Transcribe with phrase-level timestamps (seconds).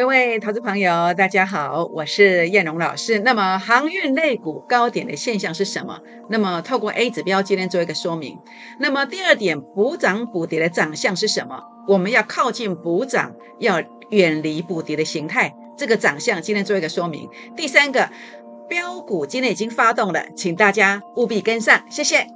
[0.00, 3.18] 各位投资朋友，大家好，我是燕荣老师。
[3.18, 6.00] 那么航运类股高点的现象是什么？
[6.30, 8.38] 那么透过 A 指标今天做一个说明。
[8.78, 11.62] 那么第二点，补涨补跌的长相是什么？
[11.86, 15.54] 我们要靠近补涨，要远离补跌的形态。
[15.76, 17.28] 这个长相今天做一个说明。
[17.54, 18.08] 第三个，
[18.70, 22.26] 标股今天已经发动了，请大家务必跟上，谢谢。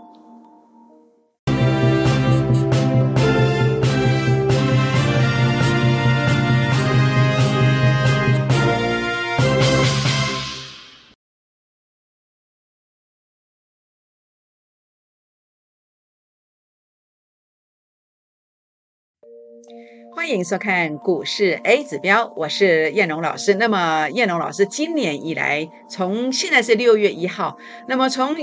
[20.24, 23.56] 欢迎收看股市 A 指标，我是燕龙老师。
[23.56, 28.34] 那么燕龙老师今年以来，从现在是六月一号，那么从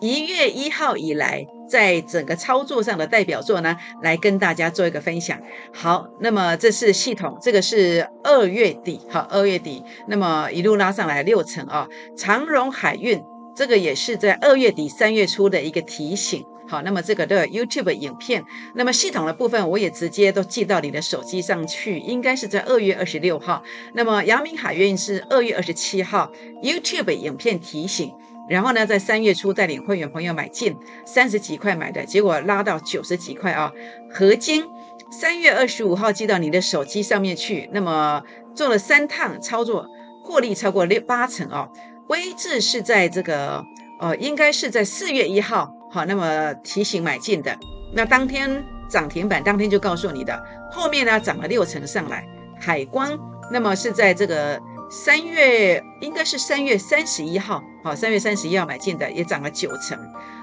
[0.00, 5.40] 一月一号以来，在整个操作上的代表作呢，来跟大家做一个分享。
[5.72, 11.86] 好，那么这是系统，这个是二月底，好，二月底，那么一路拉上来六成啊。
[12.16, 13.22] 长荣海运
[13.54, 16.44] 这个也是在二月底三月初的一个提醒。
[16.70, 18.44] 好，那么这个的 YouTube 影片，
[18.76, 23.64] 那么系统的部分我也直接都寄到你的手机上去，应该是在二月二十六号。
[23.92, 26.30] 那么阳明海运是二月二十七号
[26.62, 28.12] YouTube 影片提醒，
[28.48, 33.72] 然后呢，在三月初带领会员朋友买进三十几块买的，结果拉到九十几块啊。
[34.08, 34.64] 合金
[35.10, 38.22] 三月二十五号寄到你的手机上面去，那么
[38.54, 39.88] 做了三趟操作，
[40.22, 41.68] 获利超过六八成哦。
[42.06, 43.64] 微智是在这个
[43.98, 45.74] 呃，应该是在四月一号。
[45.92, 47.56] 好，那么提醒买进的，
[47.92, 52.24] 那当天涨停板，当天就告诉你的，后面呢涨了六成上来。
[52.60, 53.18] 海光，
[53.50, 59.98] 那么是在这个三月，应该是三月三十一号，好，三月三十一号买进的，也涨了九成。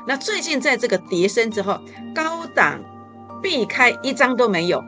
[0.06, 1.80] 那最近在这个跌升之后，
[2.14, 2.82] 高档
[3.42, 4.84] 避开一张都没有，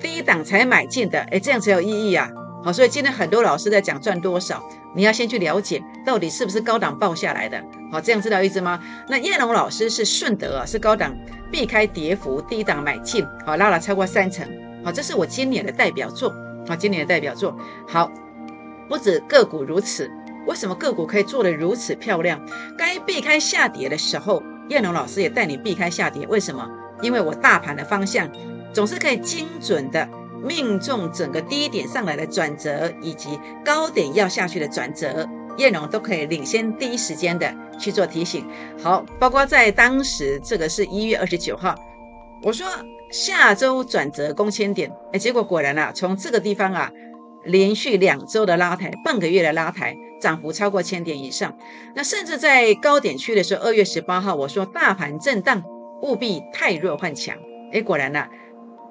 [0.00, 2.30] 低档才买进的，哎，这样才有意义啊。
[2.62, 4.62] 好，所以今天很多老师在讲赚多少，
[4.94, 7.60] 你要先去了解到底是不是高档报下来的。
[7.90, 8.80] 好，这样知道意思吗？
[9.08, 11.16] 那叶龙老师是顺德啊，是高档
[11.50, 14.46] 避开跌幅，低档买进，好拉了超过三成。
[14.84, 16.34] 好，这是我今年的代表作。
[16.68, 17.56] 好，今年的代表作。
[17.86, 18.10] 好，
[18.88, 20.10] 不止个股如此，
[20.46, 22.40] 为什么个股可以做得如此漂亮？
[22.76, 26.26] 该避开下跌的时候，叶龙老师也带你避开下跌。
[26.26, 26.68] 为什么？
[27.02, 28.28] 因为我大盘的方向
[28.72, 30.08] 总是可以精准的。
[30.42, 35.26] 命中整个低点上来的转折，以及高点要下去的转折，
[35.56, 38.46] 叶龙都可以领先第一时间的去做提醒。
[38.82, 41.74] 好，包括在当时这个是一月二十九号，
[42.42, 42.66] 我说
[43.10, 46.90] 下周转折攻千点，哎，结果果然啊，从这个地方啊，
[47.44, 51.56] 连续两周的拉抬，半个月的拉抬，涨幅超过千点以上。
[51.94, 55.62] 那甚至在高点区的时候，二月十八号，我说大盘震荡，
[56.02, 57.36] 务必太弱换强。
[57.72, 58.26] 哎，果然呢。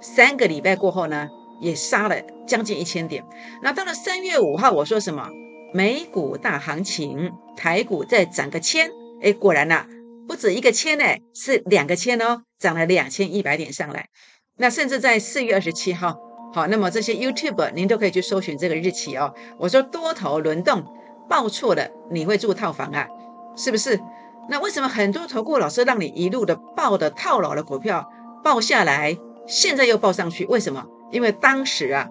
[0.01, 1.29] 三个礼拜过后呢，
[1.61, 3.23] 也杀了将近一千点。
[3.63, 5.27] 那到了三月五号，我说什么？
[5.75, 8.89] 美股大行情，台股再涨个千。
[9.21, 9.85] 哎，果然呐，
[10.25, 11.03] 不止一个千呢，
[11.33, 14.07] 是两个千哦，涨了两千一百点上来。
[14.55, 16.17] 那甚至在四月二十七号，
[16.53, 19.33] 好，那么这些 YouTube 您都可以去搜寻这个日期哦。
[19.57, 20.81] 我说多头轮动，
[21.27, 23.09] 报错了你会住套房啊，
[23.57, 23.99] 是不是？
[24.47, 28.09] 那为什么很多投顾老师让你一路的报的套牢的股票
[28.41, 29.17] 报下来？
[29.45, 30.85] 现在又报上去，为什么？
[31.11, 32.07] 因为当时啊，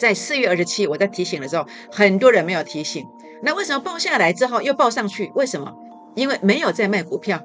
[0.00, 3.06] 在四月二十七，我在提醒的时候，很多人没有提醒。
[3.42, 5.30] 那为什么报下来之后又报上去？
[5.34, 5.74] 为什么？
[6.14, 7.42] 因为没有在卖股票，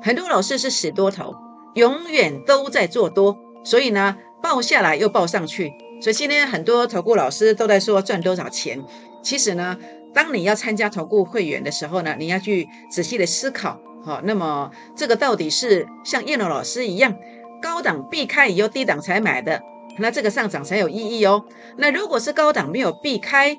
[0.00, 1.34] 很多老师是死多头，
[1.74, 5.72] 永远都在做多，所以呢，报下来又报上去。
[6.00, 8.84] 所以今天很多投顾老师都在说赚多少钱。
[9.20, 9.76] 其实呢，
[10.14, 17.16] 当你要参加投顾会员的时候呢，你要去仔细的思考，好，那么这个到底是像叶龙老师一样？
[17.60, 19.62] 高档避开以后，低档才买的，
[19.98, 21.44] 那这个上涨才有意义哦。
[21.76, 23.56] 那如果是高档没有避开，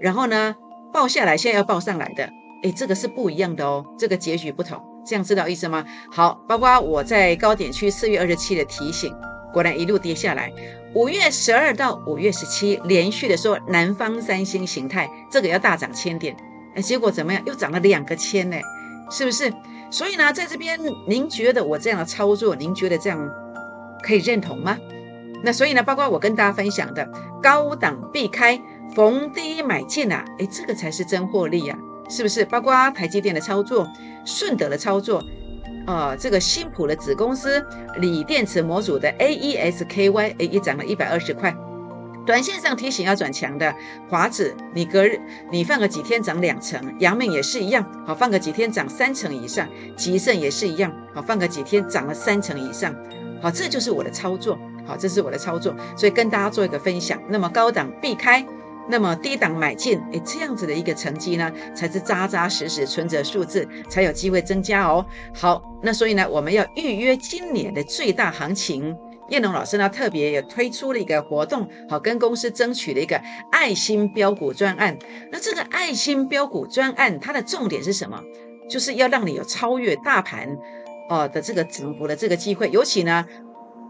[0.00, 0.56] 然后呢，
[0.92, 2.30] 报下来现在要报上来的，
[2.62, 5.84] 哎，这个是不一样的哦，这个结局不同，这样知道意思吗？
[6.10, 9.14] 好，包括我在高点区四月二十七的提醒，
[9.52, 10.52] 果然一路跌下来。
[10.94, 16.34] 五月十二到五月十七连续的说南方三星形态，这个要大涨千点，
[16.74, 17.42] 哎，结果怎么样？
[17.44, 18.56] 又涨了两个千呢，
[19.10, 19.52] 是不是？
[19.90, 23.30] 所以呢，在这边，您觉得我这样的操作，您觉得这样
[24.02, 24.78] 可以认同吗？
[25.42, 27.08] 那所以呢，包括我跟大家分享的
[27.42, 28.60] 高档避开，
[28.94, 32.44] 逢低买进啊，诶，这个才是真获利啊，是不是？
[32.44, 33.88] 包括台积电的操作，
[34.24, 35.22] 顺德的操作，
[35.86, 37.64] 啊，这个新普的子公司
[37.96, 41.54] 锂电池模组的 AESKY，诶，也涨了一百二十块。
[42.26, 43.74] 短线上提醒要转强的
[44.06, 45.18] 华子，你隔日
[45.50, 52.94] 你放个几天涨两成，阳明也是一样，好放个几天涨三成以上，吉盛也是一样，好放个几天涨了三成以上，
[53.40, 54.58] 好这就是我的操作，
[54.88, 57.22] 好，这是我的操作，所以跟大家做一个分享。
[57.28, 58.44] 那么高档避开，
[58.88, 65.04] 那么低档买进，诶，这样子的一个成绩呢，才是扎扎实实存着数字，才有机会增加哦。
[65.34, 68.96] 好，那所以呢，我们要预约今年的最大行情。
[69.28, 73.20] 叶龙老师呢，特别也推出了一个活动，好，跟公司争取了一个
[73.52, 74.96] 爱心标股专案。
[75.30, 78.18] 那这个爱心标股专案，它的重点是什么？
[78.70, 80.56] 就是要让你有超越大盘
[81.10, 82.70] 哦的这个涨幅的这个机会。
[82.70, 83.26] 尤其呢，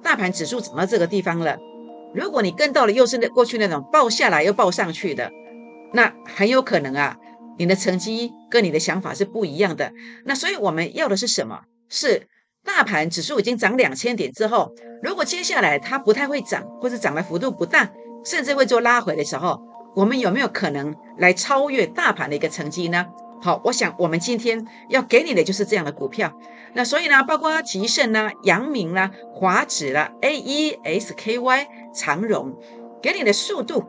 [0.03, 1.59] 大盘指数涨到这个地方了，
[2.15, 5.31] 如果你跟到了又是那过去那种报下来又报上去的，
[5.93, 7.17] 那很有可能啊，
[7.59, 9.93] 你的成绩跟你的想法是不一样的。
[10.25, 11.63] 那所以我们要的是什么？
[11.89, 12.27] 是。
[12.65, 14.71] 大盘指数已经涨两千点之后，
[15.03, 17.91] 如果接下来它不太会涨，或者涨的幅度不大，
[18.25, 19.63] 甚至会做拉回的时候，
[19.95, 23.07] 我们有没有可能来超越大盘的一个成绩呢？
[23.41, 26.33] 好，我想我们今天要给你的就是这样的股票。
[26.75, 32.55] 那所以呢，包括吉盛啦、阳明啦、华指啦、A E S K Y、长荣，
[33.01, 33.85] 给你的速度，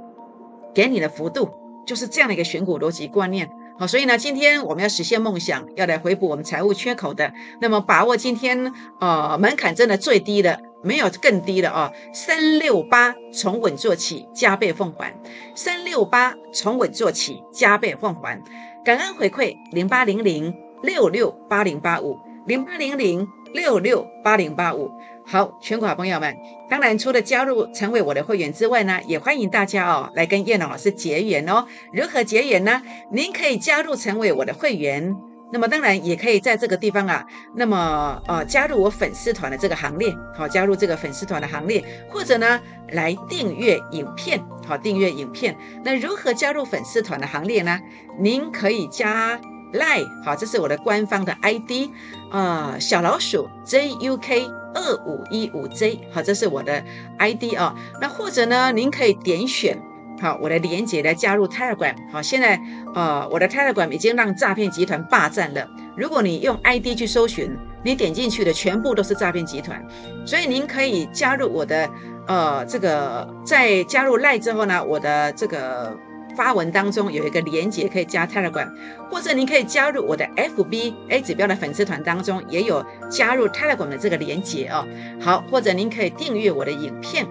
[0.74, 1.50] 给你的幅度，
[1.86, 3.50] 就是这样的一个选股逻辑观念。
[3.78, 15.14] 好，所以呢，今天我们要实现梦想，要来回补我们财务缺口的，那么把握今天呃门槛真的最低的，没有更低的啊，三六八从稳做起，加倍奉还，
[15.56, 18.42] 三六八从稳做起，加倍奉还，
[18.86, 22.18] 感恩回馈零八零零六六八零八五
[22.48, 24.90] 零八零零六六八零八五。
[25.26, 26.36] 好，全国好朋友们，
[26.70, 31.66] 当然除了加入成为我的会员之外呢，也欢迎大家哦来跟叶老师结缘哦。
[31.92, 32.82] 如何结缘呢？
[33.12, 35.16] 您可以加入成为我的会员，
[35.52, 37.26] 那么当然也可以在这个地方啊，
[37.56, 42.60] 那么呃加入我粉丝团的这个行列，好，加入这个粉丝团的行列，或者呢
[42.92, 45.58] 来订阅影片，好，订阅影片。
[45.84, 47.80] 那如何加入粉丝团的行列呢？
[48.20, 49.40] 您可以加。
[49.72, 51.92] 赖好，这是我的官方的 ID
[52.32, 56.84] 啊，小老鼠 JUK 二五一五 J 好，这是我的
[57.20, 57.76] ID 啊。
[58.02, 59.80] 那或者呢，您可以点选
[60.22, 62.22] 好我的连接来加入 Telegram 好。
[62.22, 62.60] 现在
[62.94, 65.68] 呃，我的 Telegram 已经让诈骗集团霸占了。
[65.96, 69.84] 如果你用 ID 去搜寻，你点进去的全部都是诈骗集团，
[70.26, 71.90] 所以您可以加入我的
[72.28, 75.98] 呃这个，在加入赖之后呢，我的这个。
[76.36, 78.70] 发文当中有一个连接可以加 Telegram，
[79.10, 84.88] 或者您可以加入我的 FB A 指标的粉丝团当中也有加入 Telegram 的这个连接哦。
[85.20, 87.28] 好，或者您可以订阅我的影片，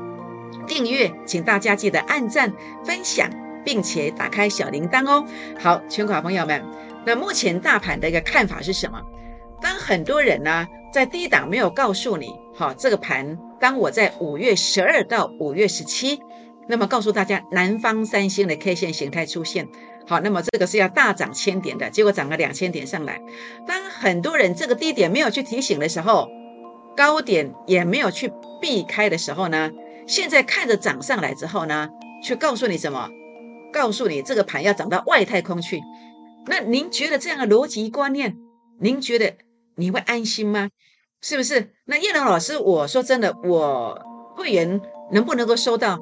[0.68, 2.52] 订阅，请大家记得按赞、
[2.84, 3.28] 分享，
[3.64, 5.26] 并且打开小铃铛哦。
[5.58, 6.62] 好，全国朋友们，
[7.04, 9.00] 那目前大盘的一个看法是什么？
[9.60, 16.20] 当很多人呢在低档没有告诉你，好，这个盘，当我在五月十二到五月十七。
[16.70, 19.66] 那么告诉大家，南方三星的 K 线形态出现，
[20.06, 23.22] 好，那么这个是要大涨千点的，结果涨了两千点上来。
[23.66, 26.28] 当很多人这个低点没有去提醒的时候，
[26.94, 28.30] 高点也没有去
[28.60, 29.70] 避开的时候呢，
[30.08, 31.90] 现在看着涨上来之后呢，
[32.24, 33.10] 却告诉你什么？
[33.70, 35.82] 告诉你这个盘要涨到外太空去。
[36.46, 38.38] 那您觉得这样的逻辑观念，
[38.80, 39.34] 您觉得
[39.76, 40.70] 你会安心吗？
[41.20, 41.74] 是不是？
[41.84, 44.00] 那叶龙老师，我说真的，我
[44.34, 44.80] 会员
[45.12, 45.98] 能不能够收到？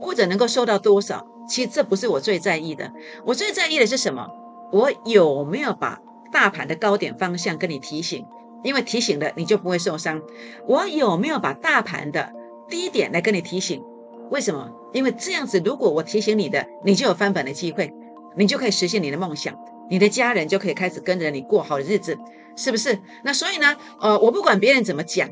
[0.00, 1.26] 或者能够收到多少？
[1.46, 2.90] 其实这不是我最在意的，
[3.26, 4.26] 我最在意的是什么？
[4.72, 6.00] 我有没有把
[6.32, 8.24] 大盘的高点方向跟你提醒？
[8.62, 10.22] 因为提醒了你就不会受伤。
[10.66, 12.32] 我有没有把大盘的
[12.70, 13.82] 第一点来跟你提醒？
[14.30, 14.70] 为什么？
[14.92, 17.92] 因为这样子，如果我提醒你的，你就有翻本的机会，
[18.36, 19.58] 你就可以实现你的梦想，
[19.90, 22.16] 你的家人就可以开始跟着你过好日子，
[22.56, 22.98] 是不是？
[23.24, 25.28] 那所以呢，呃，我不管别人怎么讲，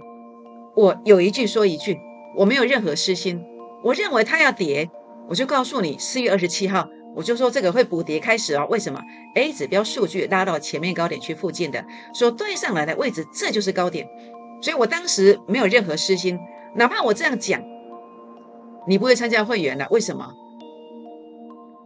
[0.74, 1.98] 我有一句说一句，
[2.36, 3.44] 我没有任何私心。
[3.84, 4.90] 我认为它要跌，
[5.28, 8.66] 我就告诉你，四月二十七号，我就说这个会补跌开始哦。
[8.68, 9.00] 为什么
[9.36, 14.08] ？A 指标数据拉到前面高点区附近的，所对上来的位置，这就是高点。
[14.60, 16.36] 所以我当时没有任何私心，
[16.74, 17.62] 哪怕我这样讲，
[18.86, 19.86] 你不会参加会员了。
[19.90, 20.32] 为什么？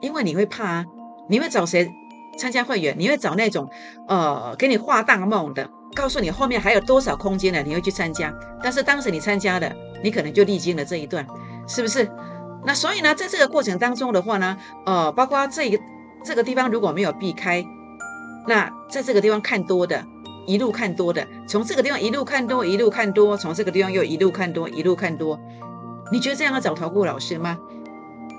[0.00, 0.84] 因为你会怕啊，
[1.28, 1.88] 你会找谁
[2.38, 2.96] 参加会员？
[2.98, 3.70] 你会找那种
[4.08, 8.34] 呃给你画大梦的，告诉你后面还有多少空间的，你会去参加。
[8.62, 9.72] 但是当时你参加了，
[10.02, 11.26] 你可能就历经了这一段。
[11.68, 12.10] 是不是？
[12.64, 15.78] 那所以呢，在这个过程当中的话呢，呃，包括这个
[16.24, 17.64] 这个地方如果没有避开，
[18.48, 20.04] 那在这个地方看多的，
[20.46, 25.38] 一路看多的，从这个地方一路看多，一路看多，从这个地方又一路看多，一路看多，
[26.10, 27.58] 你觉得这样要找陶顾老师吗？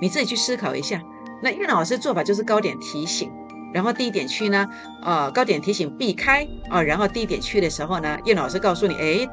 [0.00, 1.02] 你自己去思考一下。
[1.42, 3.30] 那叶老师做法就是高点提醒，
[3.72, 4.68] 然后低点去呢，
[5.02, 9.28] 呃，高点提醒避开啊，然后低点去的时候呢，叶老师告诉你，哎。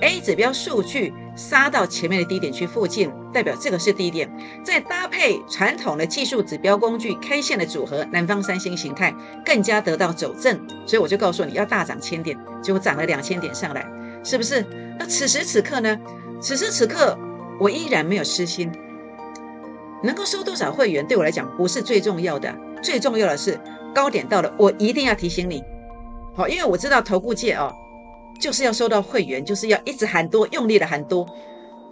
[0.00, 4.30] A 指标数据杀到前面的低点区附近，代表这个是低点。
[4.64, 9.14] 再搭配传统的技术指标工具 K 线的组合，南方三星形态
[9.44, 10.58] 更加得到走正。
[10.86, 13.86] 所以我就告诉你要大涨千点，结果涨了两千点上来，
[14.24, 14.64] 是不是？
[14.98, 15.98] 那此时此刻呢？
[16.40, 17.18] 此时此刻
[17.58, 18.72] 我依然没有私心。
[20.02, 23.60] 能够收多少会员对我来讲不是最重要的，最重要的是
[23.94, 25.62] 高点到了，我一定要提醒你。
[26.34, 27.70] 好，因为我知道投顾界哦，
[28.40, 31.26] 就是要收到会员，就是要一直喊多，用力的喊多。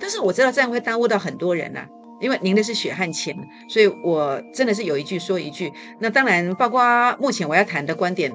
[0.00, 1.86] 但是我知道这样会耽误到很多人呐，
[2.20, 3.36] 因为您的是血汗钱，
[3.68, 5.72] 所以我真的是有一句说一句。
[6.00, 8.32] 那当然，包括目前我要谈的观点，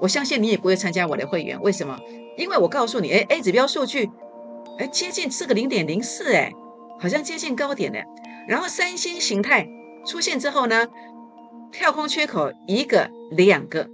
[0.00, 1.60] 我相信你也不会参加我的会员。
[1.62, 1.98] 为什么？
[2.36, 4.10] 因为我告诉你，哎，A 指标数据，
[4.78, 6.52] 哎，接近这个零点零四，哎，
[6.98, 8.02] 好像接近高点的。
[8.48, 9.66] 然后三星形态
[10.06, 10.88] 出现之后呢，
[11.72, 13.88] 跳空缺口一个两个，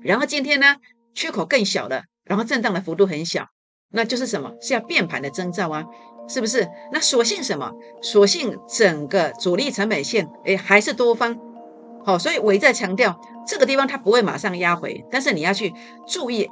[0.00, 0.76] 然后今天呢
[1.14, 3.44] 缺口更小了，然后震荡的幅度很小，
[3.90, 4.52] 那就是什么？
[4.62, 5.84] 是要变盘的征兆啊，
[6.26, 6.66] 是不是？
[6.90, 7.70] 那所幸什么？
[8.00, 11.36] 所幸整个主力成本线哎还是多方，
[12.02, 15.74] 好，所以我一再强调这个地方它不会马上压回，但是你要去
[16.06, 16.48] 注意，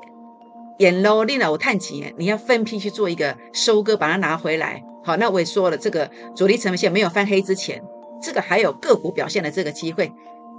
[0.80, 4.82] 眼喽，另外我探几，你要分批去做一个收割，把它拿回来。
[5.02, 7.82] 好，那我也说了，这个主力成本线没有翻黑之前，
[8.20, 10.12] 这个还有个股表现的这个机会，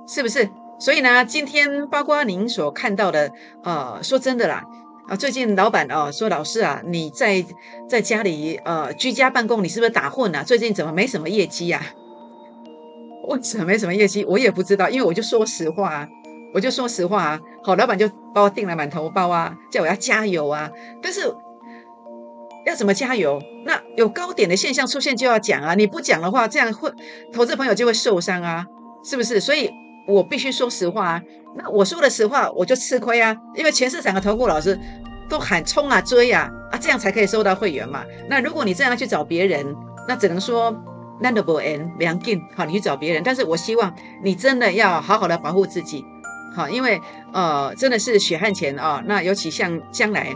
[0.08, 0.50] 是不是？
[0.80, 3.32] 所以呢，今天包括您所看到的，
[3.64, 4.64] 呃，说真的啦，
[5.12, 7.44] 啊，最近老板哦说，老师啊，你在
[7.90, 10.42] 在家里呃居家办公，你是不是打混啊？
[10.42, 11.86] 最近怎么没什么业绩呀？
[13.28, 14.24] 为什么没什么业绩？
[14.24, 16.08] 我也不知道，因为我就说实话啊，
[16.54, 17.42] 我就说实话啊。
[17.62, 20.72] 好，老板就把我订了满头包啊，叫我要加油啊，
[21.04, 21.36] 但是。
[22.64, 23.42] 要怎么加油？
[23.66, 25.74] 那有高点的现象出现就要讲啊！
[25.74, 26.92] 你不讲的话，这样会
[27.34, 28.64] 投资朋友就会受伤啊，
[29.04, 29.40] 是不是？
[29.40, 29.72] 所以
[30.08, 31.22] 我必须说实话啊。
[31.56, 34.80] 那我说了实话，我就吃亏啊，因为全市场的投顾老师
[35.30, 38.04] 都喊冲啊追啊啊，这样才可以收到会员嘛。
[38.30, 39.76] 那如果你这样去找别人，
[40.08, 40.72] 那只能说
[41.22, 43.22] landable and 良进好，你去找别人。
[43.24, 43.94] 但是我希望
[44.24, 46.06] 你真的要好好的保护自己，
[46.56, 47.02] 好，因为
[47.34, 49.04] 呃真的是血汗钱啊。
[49.06, 50.36] 那尤其像将来。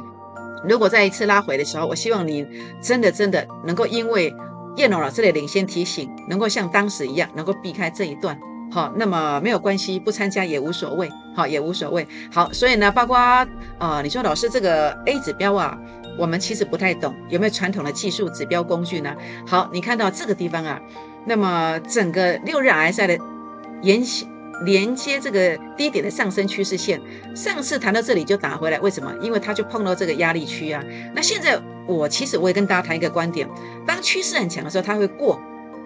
[0.68, 2.44] 如果再一次拉回的时候，我希望你
[2.82, 4.34] 真的真的能够因为
[4.78, 8.36] 叶龙老师的领先提醒，能够像当时一样，能够避开这一段。
[8.76, 11.10] 好，那么没有关系，不参加也无所谓。
[11.34, 12.06] 好，也无所谓。
[12.30, 15.78] 好，所以呢，包括啊，你说老师这个 A 指标啊，
[16.20, 19.16] 我们其实不太懂，有没有传统的技术指标工具呢？
[19.48, 20.78] 好，你看到这个地方啊，
[21.26, 23.18] 那么整个六日 RSI 的
[23.82, 24.04] 沿
[24.66, 27.00] 连接这个低点的上升趋势线，
[27.34, 29.10] 上次谈到这里就打回来，为什么？
[29.22, 30.84] 因为它就碰到这个压力区啊。
[31.14, 33.48] 那现在我其实我也跟大家谈一个观点，
[33.88, 35.40] 当趋势很强的时候，它会过，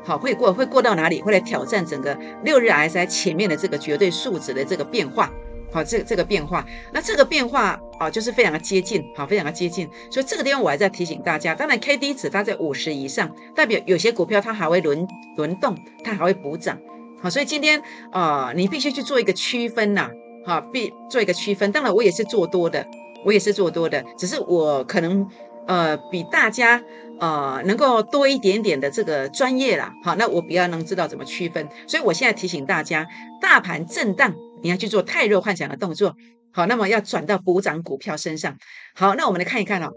[0.09, 1.21] 好会过，会过到哪里？
[1.21, 5.31] 会来挑战整个六日 RSI 前面的这个绝对数值的这个变化，
[5.71, 9.87] 好，这这个变化，那这个变化啊，就是非常的接近，好，非常的接近。
[10.09, 16.79] 所以这个地方我还在提醒大家，当然 K D 值它在五十以上，代表有些股票它还会轮轮动，它还会补涨。
[17.21, 17.79] 好，所以今天
[18.11, 20.09] 啊，你必须去做一个区分呐，
[20.43, 21.71] 好，必做一个区分。
[21.71, 22.83] 当然，我也是做多的，
[23.23, 25.27] 我也是做多的，只是我可能
[25.67, 26.81] 呃比大家
[27.19, 29.93] 呃能够多一点点的这个专业啦。
[30.03, 31.67] 好，那我比较能知道怎么区分。
[31.87, 33.07] 所以我现在提醒大家，
[33.41, 36.15] 大盘震荡，你要去做太弱幻想的动作。
[36.51, 38.57] 好，那么要转到补涨股票身上。
[38.95, 39.91] 好，那我们来看一看哦，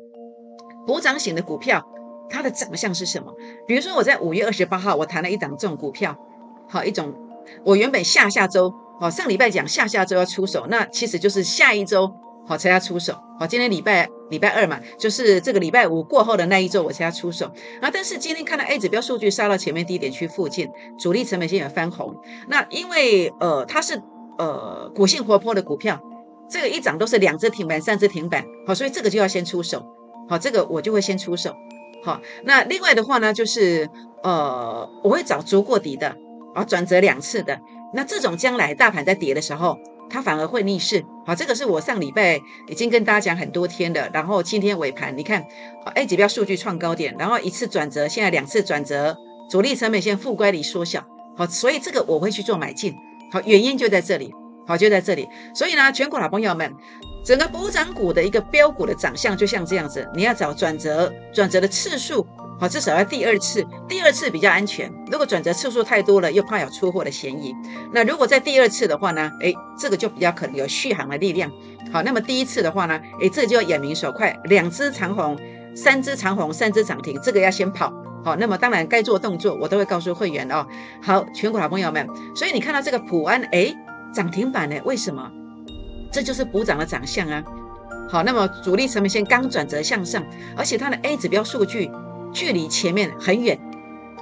[0.86, 1.82] 补涨型的股票
[2.28, 3.32] 它的长相是什么？
[3.66, 6.16] 比如说我在五月二十八号，我谈了一档这种股票。
[6.68, 7.14] 好一种，
[7.64, 12.10] 我原本下下周，好上礼拜讲下下周要出手，那其实就是下一周
[12.46, 13.14] 好才要出手。
[13.38, 17.46] 好，今天礼拜礼拜二嘛，就是这个礼拜五过后的那一周我才要出手。
[17.80, 22.16] 啊，但是今天看到 A 指标数据杀到前面低点区附近，主力成本线也翻红。
[22.48, 24.02] 那因为呃它是
[24.38, 26.02] 呃股性活泼的股票，
[26.50, 29.86] 这个一涨都是两只停板、三只停板，好，所以这个就要先出手。
[30.28, 31.54] 好，这个我就会先出手。
[32.02, 33.88] 好，那另外的话呢，就是
[34.24, 36.16] 呃我会找足过底的。
[36.54, 37.58] 啊，转折两次的，
[37.94, 39.78] 那这种将来大盘在跌的时候，
[40.12, 41.02] 它反而会逆势。
[41.26, 42.38] 好，这个是我上礼拜
[42.68, 45.42] 已经跟大家讲很多天的，然后今天尾盘，你看
[45.94, 49.16] ，A 指标数据创高点，然后一次转折，现在两次转折，
[49.50, 51.02] 主力成本线负乖离缩小。
[51.36, 52.94] 好，所以这个我会去做买进。
[53.32, 54.34] 好，原因就在这里。
[54.66, 55.26] 好，就在这里。
[55.54, 56.72] 所以呢，全国老朋友们，
[57.24, 62.26] 整个补涨股的一个标股的长相就像这样子，你要找转折，转折的次数。
[62.62, 64.88] 好，至少要第二次，第二次比较安全。
[65.10, 67.52] 如果转折次数太多了，又怕有出货的嫌疑。
[67.90, 69.32] 那如果在第二次的话呢？
[69.40, 71.50] 哎，这个就比较可能有续航的力量。
[71.92, 73.00] 好，那么第一次的话呢？
[73.20, 75.36] 哎，这就要眼明手快，两只长虹，
[75.74, 77.92] 三只长虹，三只涨停，这个要先跑。
[78.24, 80.64] 好，那么当然该做动作，我都会告诉会员哦。
[81.02, 83.74] 好，全国好朋友们，所以你看到这个普安，哎，
[84.14, 84.76] 涨停板呢？
[84.84, 85.28] 为什么？
[86.12, 87.42] 这就是补涨的长相啊。
[88.08, 90.24] 好，那么主力成本线刚转折向上，
[90.56, 91.90] 而且它的 A 指标数据。
[92.32, 93.58] 距离前面很远，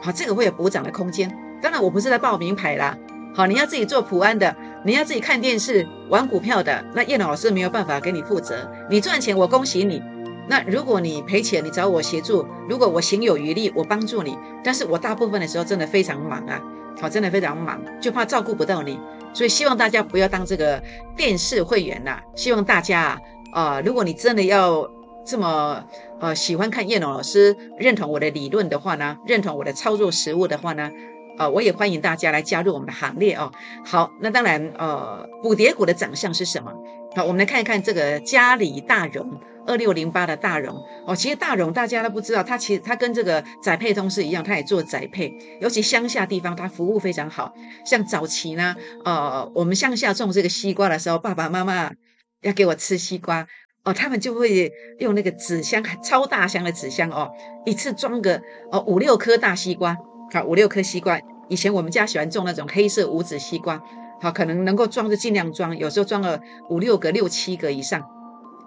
[0.02, 1.34] 好，这个会有补涨的空间。
[1.62, 2.96] 当然，我不是在报名牌啦。
[3.34, 8.68] 好，你要自己做普安的，你要自己看电视、玩股票的，那叶老师没有办法给你负责。
[8.90, 10.02] 你赚钱，我恭喜你。
[10.48, 14.36] 那如果你赔钱，你找我协助；如果我行有余力，我帮助你。
[14.64, 16.60] 但是我大部分的时候真的非常忙啊，
[17.00, 18.98] 好，真的非常忙，就怕照顾不到你。
[19.32, 20.82] 所以希望大家不要当这个
[21.14, 22.18] 电视会员呐。
[22.34, 23.20] 希望大家啊，
[23.52, 24.90] 啊，如果你真的要
[25.24, 25.84] 这么
[26.20, 30.90] 呃喜欢看叶龙老师，认同我的理论的话呢，认同我的操作实务的话呢，
[31.38, 33.52] 呃，我也欢迎大家来加入我们的行列哦。
[33.84, 36.72] 好，那当然呃，补跌股的长相是什么？
[37.14, 39.40] 好，我们来看一看这个嘉里大荣。
[39.66, 47.52] 二六零八的大荣哦，其实大荣大家都不知道，它其实它跟这个宅配通是一样，它也做宅配，尤其乡下地方，它服务非常好。
[47.84, 48.74] 像早期呢，
[49.04, 51.92] 呃，我们乡下种这个西瓜的时候，爸爸妈妈
[52.40, 53.46] 要给我吃西瓜
[53.84, 57.30] 哦，他们就会用那个纸箱，超大箱的纸箱哦，
[57.64, 59.96] 一次装个哦五六颗大西瓜，
[60.32, 61.20] 好五六颗西瓜。
[61.48, 63.82] 以前我们家喜欢种那种黑色无籽西瓜，
[64.20, 68.04] 好可能能够装就尽量装，有时候装了五六个、六七个以上。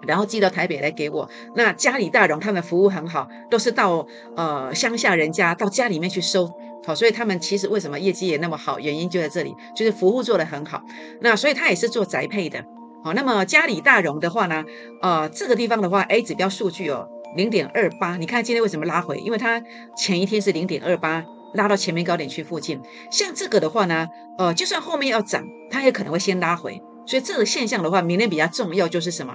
[0.06, 1.30] 然后寄到台北来给我。
[1.54, 4.06] 那家里大荣他们服务很好，都是到
[4.36, 6.46] 呃乡下人家到家里面去收，
[6.84, 10.82] 好，所以他们其实为什么业绩也那么好，原因就在这里，就是服务做得很好。
[11.22, 12.62] 那所以他也是做宅配的，
[13.04, 14.64] 好，那么家里大荣的话呢，
[15.02, 17.06] 呃，这个地方的话，A 指标数据哦，
[17.36, 19.18] 零点二八，你看今天为什么拉回？
[19.18, 19.62] 因为它
[19.94, 22.80] 前一天是零点二八，拉到前面高点区附近。
[23.10, 24.08] 像这个的话呢，
[24.38, 26.80] 呃，就算后面要涨，它也可能会先拉回。
[27.04, 29.34] 所以这个现象的话，明天比较重要就是什么？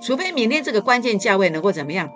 [0.00, 2.08] 除非明天这个关键价位能够怎么样，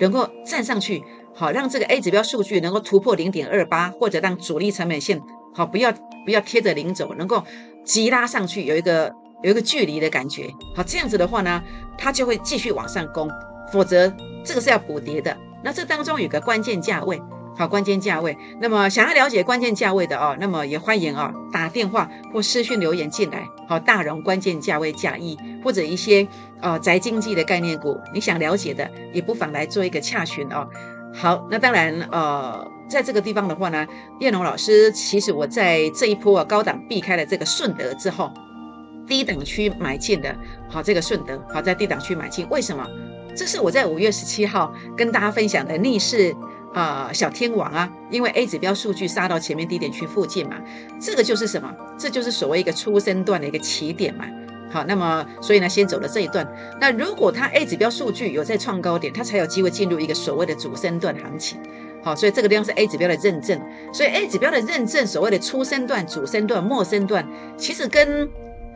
[0.00, 5.22] 能够站上去，好让这个 A 指标数据能够突破零点二八，或者让主力成本线
[5.54, 5.92] 好不要
[6.24, 7.44] 不要贴着零走，能够
[7.84, 11.62] 急拉上去，有一个有一个距离的感觉，好这样子的话呢，
[11.98, 13.30] 它就会继续往上攻，
[13.72, 14.12] 否则
[14.44, 15.36] 这个是要补跌的。
[15.62, 17.20] 那这当中有个关键价位。
[17.54, 18.34] 好，关键价位。
[18.62, 23.46] 那么想要了解关键价位的哦，那么也欢迎啊打电话或私讯留言进来。
[23.68, 26.26] 好，大荣关键价位加一，或者一些
[26.62, 30.66] 呃宅经济的概念股，你想了解的，也不妨来做一个洽询哦。
[31.12, 33.86] 好，那当然呃，在这个地方的话呢，
[34.18, 38.32] 叶龙老师其实我在这一波啊高档避开了这个顺德之后，
[39.12, 40.34] 低档区买进的。
[40.70, 42.88] 好，这个顺德好在低档区买进，为什么？
[43.36, 46.34] 这是我在五月十七号跟大家分享的逆势。
[46.72, 50.56] 啊，小天王啊，因为 A 指标数据杀到前面低点区附近嘛，
[50.98, 51.70] 这个就是什么？
[51.98, 54.24] 这就是所谓一个初升段的一个起点嘛。
[54.70, 56.50] 好，那么所以呢，先走了这一段。
[56.80, 61.58] 那如果它 A 指标数据有在创高点，它才有机会进入一个所谓的主升段行情。
[62.02, 63.60] 好，所以这个地方是 A 指标的认证。
[63.92, 68.26] 所以 A 指标的认证，所谓的初升段、主升段、末升段，其实跟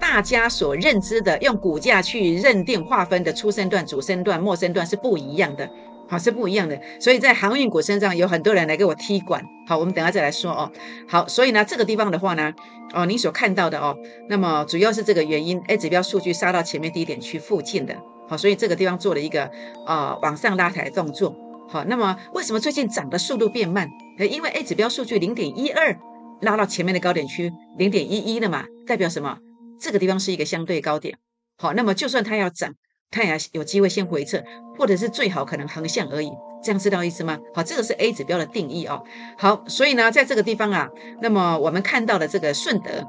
[0.09, 5.69] 大家所认知的用股价去认定划分的初升段、主升段、末升段是不一样的。
[6.09, 9.45] 好是不一样的，所以在航运股身上有很多人来给我踢馆。
[9.67, 10.71] 好，我们等下再来说哦。
[11.09, 12.55] 好，所以呢，这个地方的话呢，
[12.95, 13.97] 哦，你所看到的哦，
[14.29, 17.97] 那么主要是这个原因，A 指标数据杀到前面低点区附近的。
[18.29, 19.51] 好，所以这个地方做了一个
[19.85, 21.35] 呃往上拉抬动作。
[21.69, 23.91] 好，那么为什么最近涨的速度变慢？
[24.31, 25.99] 因为 A 指标数据零点一二
[26.41, 29.39] 拉到前面的高点区零点一一了嘛，代表什么？
[29.81, 31.19] 这个地方是一个相对高点。
[31.59, 32.75] 好，那么就算它要涨。
[33.09, 34.43] 它也有机会先回撤，
[34.77, 36.29] 或者是最好可能横向而已，
[36.61, 37.39] 这样知道意思吗？
[37.55, 39.05] 好，这个是 A 指标的定义哦。
[39.39, 40.91] 好，所以呢，在这个地方啊，
[41.23, 43.07] 那么我们看到的这个顺德，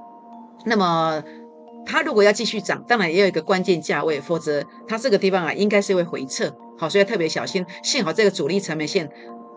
[0.66, 1.24] 那么
[1.84, 6.56] 它如果要继续涨，当然也有一个关键价位，否则它这个地方啊，应该是会回撤。
[6.78, 7.66] 好，所以要特别小心。
[7.82, 9.10] 幸好这个主力成本线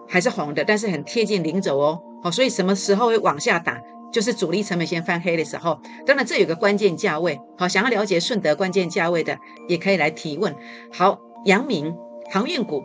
[0.09, 2.01] 还是红的，但是很贴近零轴哦。
[2.23, 3.79] 好，所以什么时候会往下打？
[4.12, 7.40] 就是主力成本线翻黑的时候，当然这有个关键价位。
[7.57, 10.55] 好，想要了解顺德关键价位的，也可以来提问。
[10.92, 11.94] 好，阳明
[12.31, 12.83] 航运股，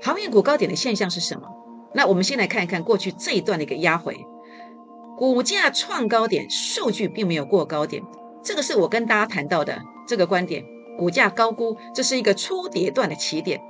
[0.00, 1.48] 航运股高点的现象是什么？
[1.94, 4.16] 那我们先来看一看过去这一段的一个压回，
[5.18, 8.02] 股价创高点，数据并没有过高点，
[8.42, 10.64] 这个是我跟大家谈到的这个观点。
[10.98, 13.60] 股价高估，这是一个初跌段的起点，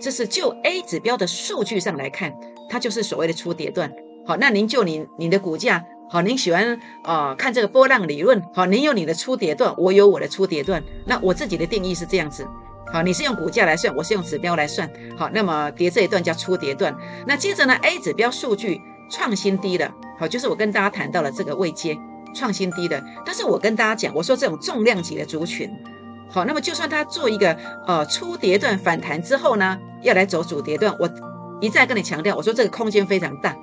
[0.00, 2.34] 这是就 A 指标的数据上来看，
[2.68, 3.92] 它就是所谓的初跌段。
[4.26, 5.84] 好，那您就你你的股价。
[6.12, 8.42] 好，您喜欢啊看这个波浪理论。
[8.52, 10.82] 好，您有你的初跌段，我有我的初跌段。
[11.06, 12.44] 那我自己的定义是这样子。
[12.92, 14.90] 好，你是用股价来算，我是用指标来算。
[15.16, 16.92] 好，那么跌这一段叫初跌段。
[17.28, 19.88] 那接着呢，A 指标数据创新低了。
[20.18, 21.96] 好，就是我跟大家谈到了这个位阶
[22.34, 23.00] 创新低的。
[23.24, 25.70] 但是我跟大家讲，我说这种重量级的族群，
[26.28, 31.08] 好，那么就算它做一个呃初跌段反弹之后呢，要来走主跌段，我
[31.60, 33.56] 一再跟你强调，我说这个空间非常大。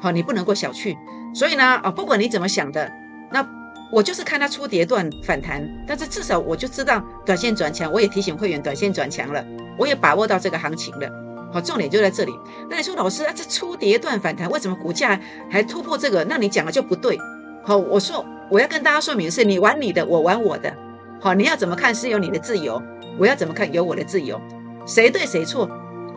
[0.00, 0.96] 好，你不能够小觑。
[1.34, 2.90] 所以呢，啊，不管你怎么想的，
[3.30, 3.46] 那
[3.90, 9.44] 我就是看它出跌段反弹，但是至少我就知道短线转强，我也提醒会员短线转强了，
[9.76, 11.08] 我也把握到这个行情了。
[11.52, 12.32] 好，重点就在这里。
[12.70, 16.24] 那你说老师啊，这出跌段反弹为什么股价还突破这个？
[16.24, 17.18] 那你讲的就不对。
[17.62, 20.74] 好，我说我要跟大家说明是，你玩你的，我玩我的。
[21.20, 22.82] 好，你要怎么看是有你的自由，
[23.18, 24.40] 我要怎么看有我的自由，
[24.86, 25.70] 谁对谁错，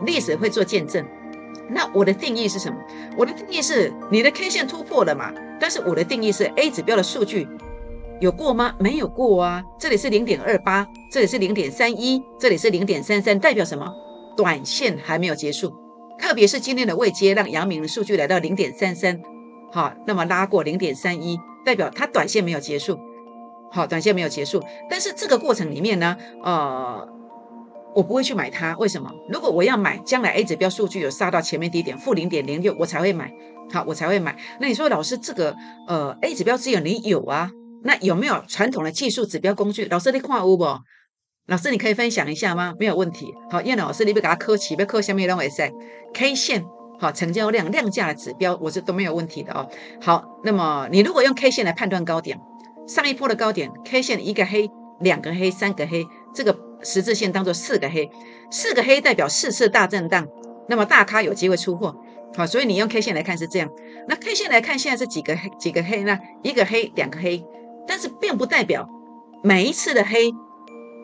[0.06, 1.04] 历史会做见证。
[1.68, 2.78] 那我的定义是什么？
[3.16, 5.32] 我的定义是你的 K 线突破了嘛？
[5.58, 7.48] 但是我的定义是 A 指标的数据
[8.20, 8.74] 有过吗？
[8.78, 9.64] 没有过啊。
[9.78, 13.92] 这里是零点二八，这里是零点三一，这里是零点三三，代表什么？
[14.36, 15.74] 短线还没有结束。
[16.18, 19.20] 特别是今天的未接，让阳明的数据来到零点三三，
[19.72, 22.98] 好，那么拉过零点三一，代表它短线没有结束。
[23.72, 27.15] 好，短线没有结束，但是这个过程里面呢，呃。
[27.96, 29.10] 我不会去买它，为什么？
[29.30, 33.32] 如果我要买，将来 A 指标数据有杀到前面低点负零点零六，我才会买。
[33.72, 34.36] 好，我才会买。
[34.60, 35.56] 那你说老师，这个
[35.88, 37.50] 呃 A 指标只有你有啊？
[37.84, 39.86] 那有没有传统的技术指标工具？
[39.86, 40.66] 老师你看有不？
[41.46, 42.74] 老师你可以分享一下吗？
[42.78, 43.32] 没有问题。
[43.50, 45.72] 好，叶老师你不给他磕起，不磕下面认为是
[46.12, 46.62] K 线
[47.00, 49.66] 好成交量量价的指标，我是都没有问题的哦。
[50.02, 52.38] 好，那么你如果用 K 线来判断高点，
[52.86, 54.68] 上一波的高点 K 线一个黑、
[55.00, 56.04] 两个黑、三个黑，
[56.34, 56.65] 这个。
[56.82, 58.10] 十字线当做四个黑，
[58.50, 60.26] 四个黑代表四次大震荡，
[60.68, 61.96] 那么大咖有机会出货，
[62.36, 63.70] 好，所以你用 K 线来看是这样。
[64.08, 66.18] 那 K 线来看现在是几个黑几个黑呢？
[66.42, 67.44] 一个黑，两个黑，
[67.86, 68.88] 但是并不代表
[69.42, 70.32] 每一次的黑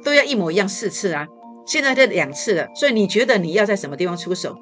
[0.04, 1.26] 都要一模一样四次啊。
[1.64, 4.56] 现在这两次了，所以你觉得你要在什么地方出手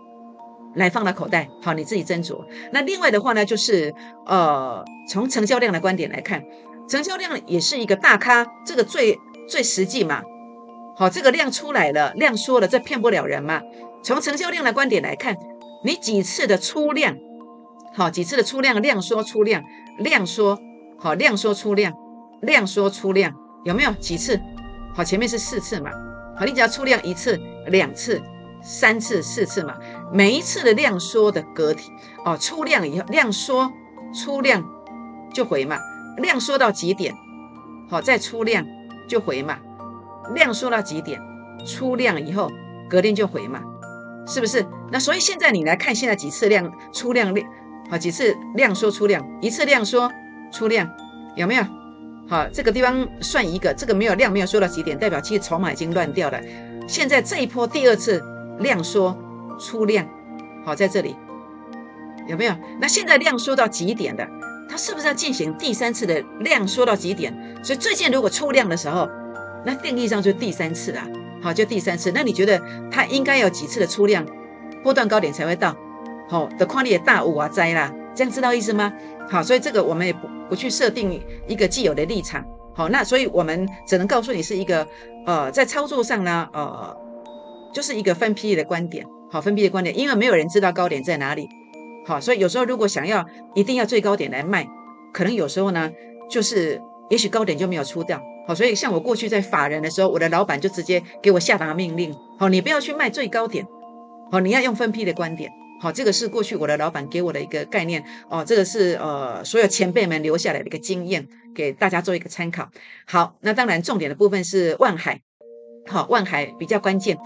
[0.74, 1.48] 来放到口袋？
[1.62, 2.44] 好，你自己斟酌。
[2.72, 3.94] 那另外的话呢，就是
[4.26, 6.44] 呃，从成交量的观点来看，
[6.88, 9.18] 成交量也是一个大咖，这个最
[9.48, 10.22] 最实际嘛。
[11.00, 13.62] 好，这个量出来了，量缩了，这骗不了人嘛。
[14.02, 15.34] 从成交量的观点来看，
[15.82, 17.16] 你几次的出量，
[17.94, 19.64] 好，几次的出量，量缩出量，
[19.96, 20.58] 量缩，
[20.98, 21.94] 好，量缩出量，
[22.42, 23.34] 量缩出量，
[23.64, 24.38] 有没有几次？
[24.94, 25.90] 好，前面是四次嘛。
[26.36, 28.20] 好，你只要出量一次、两次、
[28.60, 29.78] 三次、四次嘛，
[30.12, 31.90] 每一次的量缩的个体，
[32.26, 33.72] 哦，出量以后量缩
[34.12, 34.62] 出量
[35.32, 35.78] 就回嘛，
[36.18, 37.16] 量缩到极点，
[37.88, 38.66] 好，再出量
[39.08, 39.56] 就回嘛。
[40.34, 41.20] 量缩到极点，
[41.66, 42.50] 出量以后
[42.88, 43.60] 隔天就回嘛，
[44.26, 44.64] 是不是？
[44.92, 47.46] 那所以现在你来看，现在几次量出量量，
[47.90, 50.10] 好几次量缩出量，一次量缩
[50.52, 50.90] 出量，
[51.36, 51.62] 有没有？
[52.28, 56.40] 好，这个地方算一个，这个没有量没有缩到极点，代表其实筹码已经乱掉了。
[56.86, 58.22] 现在这一波第二次
[58.58, 59.16] 量缩
[59.58, 60.06] 出量，
[60.64, 61.16] 好在这里
[62.26, 62.54] 有没有？
[62.80, 64.26] 那现在量缩到极点的，
[64.68, 67.32] 它是不是要进行第三次的量缩到极点？
[67.62, 69.08] 所以最近如果出量的时候。
[69.64, 71.06] 那定义上就第三次啦，
[71.42, 72.12] 好，就第三次。
[72.14, 74.26] 那你觉得它应该有几次的出量
[74.82, 75.76] 波段高点才会到？
[76.28, 78.92] 好，的矿力也大五啊灾啦，这样知道意思吗？
[79.28, 82.44] 好，所以这个我们也不不去设定一个既有的立场。
[82.72, 84.86] 好，那所以我们只能告诉你是一个
[85.26, 86.96] 呃，在操作上呢，呃，
[87.74, 89.04] 就是一个分批的观点。
[89.30, 91.48] 好，分批的观点，因为没有人知道高点在哪里。
[92.06, 94.66] 好，所以有时候如果想要一定要最高点来卖，
[95.12, 95.90] 可能有时候呢，
[96.28, 98.22] 就是也许高点就没有出掉。
[98.46, 103.66] 好，所以像我过去在法人的时候，我的老板就直接给我下达命令，好，你不要去卖最高点，
[104.32, 112.70] 好，你要用分批的观点，好，这个是过去我的老板给我的一个概念，哦，这个是呃所有前辈们留下来的一个经验，给大家做一个参考。
[113.06, 115.20] 好，那当然重点的部分是万海，
[115.86, 117.18] 好，万海比较关键，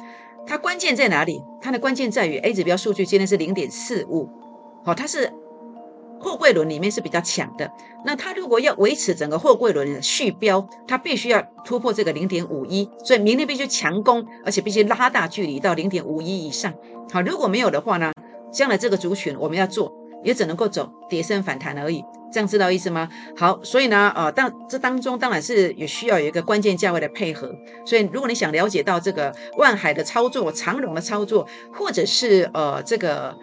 [0.46, 1.40] 它关键在哪里？
[1.62, 4.28] 它的关键在于 A 指标数据今天是零点四五，
[4.84, 5.32] 好，它是。
[6.24, 7.70] 货柜轮里面是比较强的，
[8.04, 16.72] 那它如果要维持整个货柜轮的续标，它必须要突破这个零点五一，所以明天必须强攻，而且必须拉大距离到零点五一以上。
[17.12, 18.10] 好，如果没有的话呢，
[18.50, 19.92] 将来这个族群我们要做，
[20.24, 22.02] 也只能够走跌升反弹而已。
[22.32, 23.08] 这样知道意思吗？
[23.36, 27.54] 好，所以呢，呃，当这当中当然是也需要有一个关键价位的配合。
[27.84, 33.36] 所以如果你想了解到这个万海的操作、长荣的操作，或者是呃这个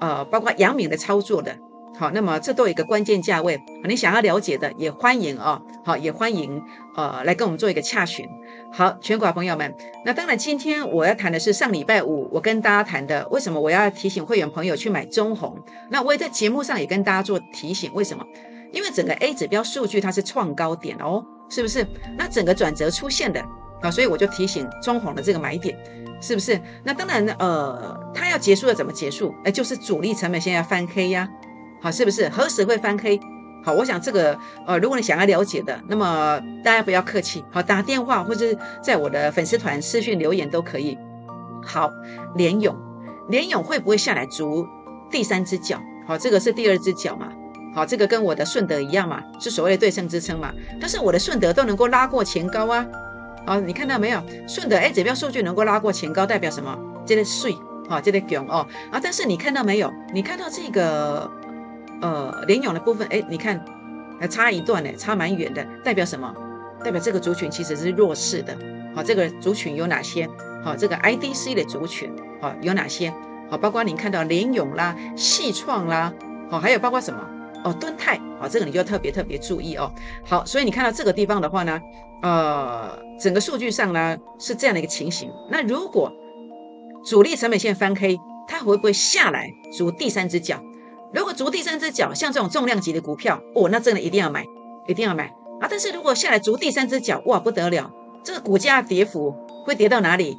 [0.00, 1.54] 呃包括阳明的操作的。
[2.02, 6.60] 好，那么这都有一个关键价位，你想要了解的也欢迎啊，好也欢迎
[6.96, 8.28] 呃来跟我们做一个洽询。
[8.72, 9.72] 好，全国朋友们，
[10.04, 15.56] 那当然今天我要谈的是上礼拜五我跟大家谈的，为什么我要提醒会员朋友去买中红？
[15.90, 18.26] 那我也在节目上也跟大家做提醒，为什么？
[18.72, 21.86] 因为整个 A 指标数据它是创高点哦，是不是？
[22.18, 23.40] 那整个转折出现的
[23.80, 25.78] 啊，所以我就提醒中红的这个买点，
[26.20, 26.60] 是不是？
[26.82, 29.32] 那当然呃，它要结束了怎么结束？
[29.44, 31.30] 哎，就是主力成本现在翻黑呀。
[31.82, 33.18] 好，是不是何时会翻黑？
[33.64, 38.46] 好，我想这个呃，如果你想要了解的，那么大家不要客气，好，打电话或者
[38.82, 40.96] 在我的粉丝团私讯留言都可以。
[41.64, 41.90] 好，
[42.34, 42.76] 联勇，
[43.28, 44.66] 联勇会不会下来逐
[45.10, 45.80] 第三只脚？
[46.08, 47.28] 好，这个是第二只脚嘛？
[47.72, 50.52] 好，这个跟我的顺德一样嘛，是所谓的对称支撑嘛？
[50.80, 52.84] 但是我的顺德都能够拉过前高啊！
[53.46, 54.20] 好，你看到没有？
[54.48, 56.76] 顺德 A 指标数据能够拉过前高，代表什么？
[57.06, 57.56] 这个税，
[57.88, 58.98] 好，这个囧哦啊！
[59.00, 59.92] 但是你看到没有？
[60.12, 61.30] 你看到这个？
[62.02, 63.64] 呃，联勇的部分，哎，你看，
[64.20, 66.34] 还差一段呢，差蛮远的，代表什么？
[66.84, 68.54] 代表这个族群其实是弱势的。
[68.94, 70.28] 好，这个族群有哪些？
[70.64, 73.14] 好，这个 IDC 的族群，好，有哪些？
[73.48, 76.12] 好，包括您看到联勇啦、细创啦，
[76.50, 77.20] 好，还有包括什么？
[77.64, 79.92] 哦，敦泰，好，这个你就特别特别注意哦。
[80.24, 81.80] 好，所以你看到这个地方的话呢，
[82.22, 85.30] 呃，整个数据上呢是这样的一个情形。
[85.48, 86.12] 那如果
[87.04, 90.60] 主力成本线翻黑，它会不会下来筑第三只脚？
[91.14, 94.46] 如果足第三只脚，像这种重量级的股票，哦，那真的一定要买，
[94.88, 95.26] 一定要买
[95.60, 95.68] 啊！
[95.68, 97.92] 但是如果下来足第三只脚，哇，不得了，
[98.24, 100.36] 这个股价跌幅会跌到哪里？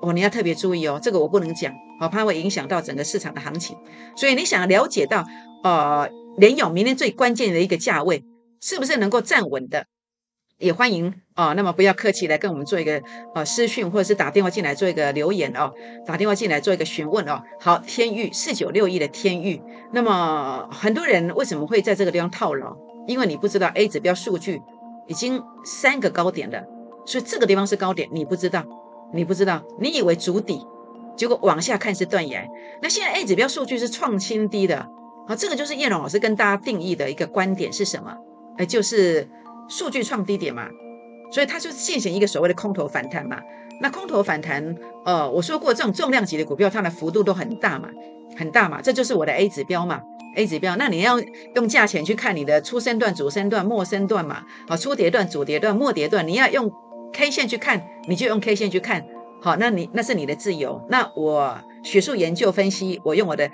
[0.00, 3.76] 哦，你要特别注意哦，这个我不能讲，我怕会影响到整个市场的行情。
[4.16, 5.26] 所以你想了解到，
[5.64, 8.24] 呃，联友明天最关键的一个价位
[8.60, 9.86] 是不是能够站稳的？
[10.60, 13.02] 也欢迎啊，那么不要客气来跟我们做一个
[13.34, 15.72] 呃私讯，或者是打电话进来做一个留言哦，
[16.06, 17.42] 打电话进来做一个询问哦。
[17.58, 22.76] 好，天域四九六亿的天域，那么很多人为什么会在这个地方套牢？
[23.06, 24.60] 因为你不知道 A 指标数据
[25.06, 26.62] 已经三个高点了，
[27.06, 28.62] 所以这个地方是高点，你不知道，
[29.14, 30.66] 你不知道，你以为足底，
[31.16, 32.46] 结果往下看是断崖。
[32.82, 34.86] 那现在 A 指标数据是创新低的，
[35.26, 38.14] 好，这个就是叶龙老师跟大家定义的一个观点是什么？
[38.58, 39.26] 哎，就是。
[39.70, 40.68] 数据创低点嘛，
[41.32, 43.40] 所以它就现行一个所谓的空头反弹嘛。
[43.80, 47.88] 那空头反弹，呃，我说过这种重量级的股票，它的幅度都很大嘛，
[48.36, 50.02] 很大嘛，这就是我的 A 指标嘛
[50.36, 50.76] ，A 指标。
[50.76, 51.18] 那你要
[51.54, 56.70] 用价钱去看你的初升段、主升段、末升段嘛，好，初跌段、主跌段、末跌段，你要用
[57.14, 59.06] K 线去看，你就用 K 线去看，
[59.40, 60.84] 好，那你那是你的自由。
[60.90, 63.50] 那我学术研究分析，我用我的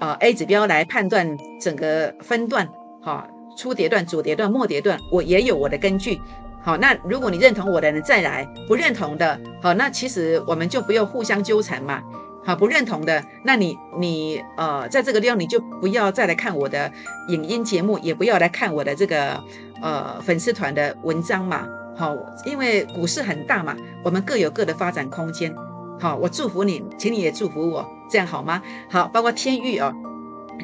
[0.00, 2.66] 呃 A 指标来判断整个分段，
[3.02, 3.28] 好。
[3.56, 6.20] 初跌段、主跌段、末跌段，我也有我的根据。
[6.62, 12.02] 好，那如果你认同我的人再来，不认同的，好，那其实我们就不用互相纠缠嘛。
[12.44, 16.92] 好，不认同的，那你你呃，在这个地方你就不要再来看我的
[17.28, 19.42] 影音节目，也不要来看我的这个
[19.82, 21.66] 呃粉丝团的文章嘛。
[21.96, 22.14] 好，
[22.44, 25.54] 因为股市很大嘛，我们各有各的发展空间。
[25.98, 28.62] 好，我祝福你，请你也祝福我，这样好吗？
[28.90, 29.92] 好，包括天域哦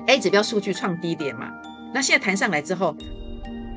[0.07, 1.49] ，A 指标数据创低点嘛。
[1.95, 2.97] 那现在弹上来之后，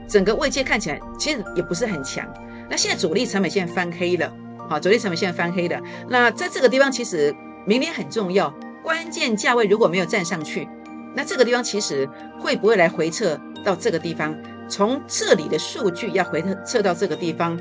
[0.07, 2.25] 整个位阶看起来其实也不是很强。
[2.69, 4.31] 那现在主力成本线翻黑了，
[4.69, 5.79] 好，主力成本线翻黑了。
[6.09, 10.67] 那在这个地方其实明年很重要，关键价位如果没有站上去，
[11.15, 14.35] 那这个地方其实会不会来回撤到这个地方？
[14.67, 17.59] 从这里的数据要回撤到这个地方，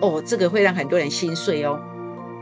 [0.00, 1.78] 哦，这个会让很多人心碎哦。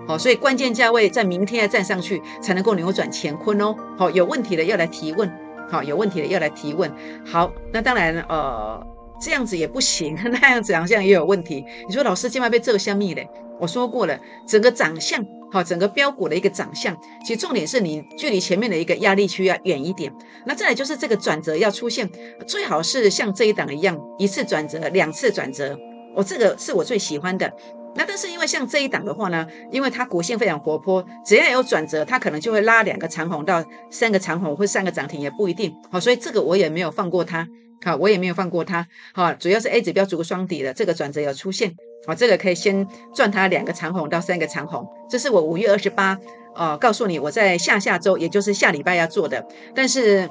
[0.07, 3.74] 好，所以关键价位在明天要站上去才能够扭转乾坤哦。
[3.98, 5.29] 好，有问题的要来提问。
[5.70, 6.90] 好，有问题的要来提问。
[7.24, 8.87] 好，那当然，呃，
[9.20, 11.64] 这样子也不行， 那样子好像也有问题。
[11.88, 13.29] 你说老师今晚被这个香蜜嘞？
[13.61, 20.12] 我说过了，整个长相，好，整个标股的一个长相，其实重点是你距离前面的一个压力区要远一点。
[20.44, 22.11] 那再来就是这个转折要出现，
[22.46, 25.79] 最好是像这一档一样，一次转折，两次转折。
[26.16, 27.53] 我这个是我最喜欢的。
[27.97, 35.73] 那但是因为像这一档的话呢，因为它股性非常活泼，只要有转折，它可能就会拉两个长红到三个长红或三个涨停也不一定。
[35.91, 37.47] 好，所以这个我也没有放过它。
[37.85, 38.87] 好，我也没有放过它。
[39.13, 41.75] 好，主要是 A 指标足双底的这个转折有出现。
[42.07, 44.87] 好，这个可以先赚它两个长红到三个长红。
[45.09, 46.19] 这是我五月二十八
[46.57, 49.47] 呃告诉你我在下下周，也就是下礼拜要做的。
[49.75, 50.29] 但是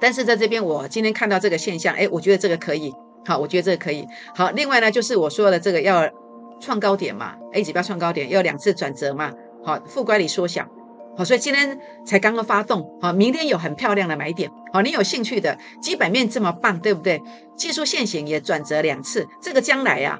[0.00, 2.92] 但是在这边我今天看到这个现象，哎，我觉得这个可以。
[3.24, 4.06] 好，我觉得这个可以。
[4.34, 6.10] 好，另外呢就是我说的这个要。
[6.60, 9.32] 创高点嘛，A 指标创高点要两次转折嘛，
[9.64, 10.68] 好，负乖离缩小，
[11.16, 17.22] 好，所以今天才刚刚发动，好，明天有很漂亮的买点，好，你有兴趣的，基本面这么棒，对不对？
[17.56, 20.18] 技术线型也转折两次，这个将来呀，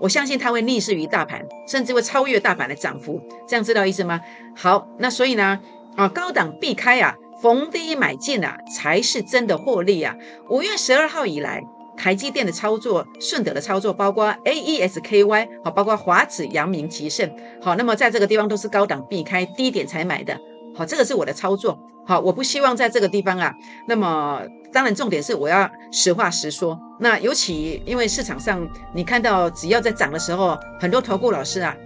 [0.00, 4.20] 我相信它会逆势于大盘，甚至会超越大盘的涨幅，这样知道意思吗？
[4.56, 5.60] 好，那所以呢，
[5.96, 10.16] 啊，高档避开啊，逢低买进啊，才是真的获利啊。
[10.48, 11.62] 五月十二号以来。
[11.96, 20.38] 台积电的操作，顺德的操作，包括 A E S K Y，好，包括华子、阳明、吉盛，好，那么在这个地方都是高档避开低点才买的，
[20.74, 23.54] 好，这个是我的操作，好，我不希望在这个地方啊，
[23.86, 31.76] 那么当然重点是我要实话实说，那尤其因为市场上你看到只要在涨的时候，很多投顾老师啊，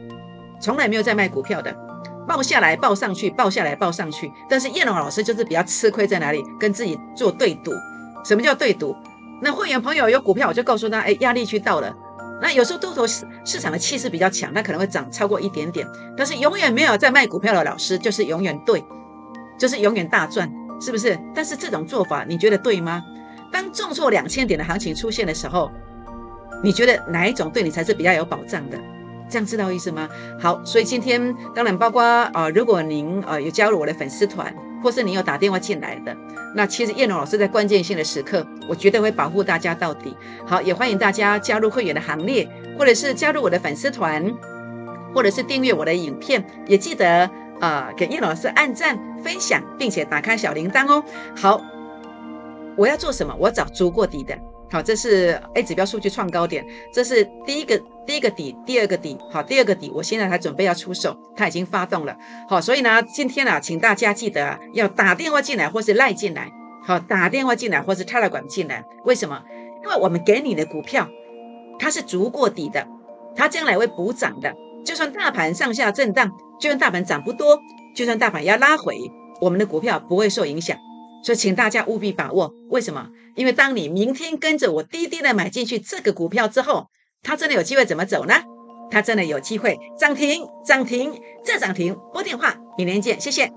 [0.61, 1.77] 从来没有在卖股票的，
[2.29, 7.73] 报下来报上去，报下来报上去，但是叶龙老师就是比较吃亏在哪里，跟自己做对赌，
[8.25, 8.97] 什么叫对赌？
[9.41, 11.95] 那会员朋友有股票，我就告诉他，哎，压力区到了。
[12.41, 15.87] 那有时候多头市市场的气势比较强，它可能会涨超过一点点。
[16.17, 18.85] 但是永远没有在卖股票的老师，就是永远对，
[19.59, 21.19] 就是永远大赚，是不是？
[21.35, 23.03] 但是这种做法，你觉得对吗？
[23.53, 25.71] 当重挫两千点的行情出现的时候，
[26.63, 28.79] 你觉得哪一种对你才是比较有保障的？
[29.29, 30.09] 这样知道意思吗？
[30.41, 34.55] 好，所以今天当然包括啊，如果您呃有加入我的粉丝团。
[34.87, 36.17] 或是你有打电话进来的，
[36.55, 40.17] 那其实叶龙老师在关键性的时刻，我绝对会保护大家到底。
[40.47, 44.33] 好，也欢迎大家加入会员的行列，或者是加入我的粉丝团，
[45.13, 46.47] 或者是订阅我的影片。
[46.69, 51.03] 也记得啊，给叶老师按赞、分享，并且打开小铃铛哦。
[51.35, 51.61] 好，
[52.77, 53.35] 我要做什么？
[53.41, 54.39] 我找足过底的。
[54.71, 59.17] 好，这是 A 指标数据创高点，这是第一个第一个底，第二个底。
[59.31, 62.17] 好，第二个底，我现在才准备要出手，它已经发动了。
[62.49, 66.51] 好，所以呢，今天呢，请大家记得啊，要打电话进来或是赖进来。
[66.85, 68.85] 好，打电话进来或是 Telegram 进来。
[69.05, 69.43] 为什么？
[69.85, 71.09] 因为我们给你的股票，
[71.79, 72.89] 它是足过底的，
[73.37, 74.53] 它将来会补涨的。
[74.85, 77.61] 就算大盘上下震荡，就算大盘涨不多，
[77.95, 78.97] 就算大盘要拉回，
[79.41, 80.77] 我们的股票不会受影响。
[81.27, 82.55] 所以，请大家务必把握。
[82.71, 83.09] 为什么？
[83.35, 86.87] 因为当你明天跟着我滴滴的买进去这个股票之后，
[87.21, 88.35] 它真的有机会怎么走呢？
[88.93, 91.97] 它真的有机会涨停，涨停再涨停。
[92.13, 93.51] 拨电话，明天见，谢谢。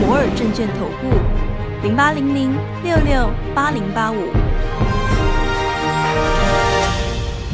[0.00, 4.16] 摩尔证券投顾，零八零零六六八零八五。